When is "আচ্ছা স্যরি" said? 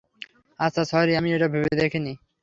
0.59-1.13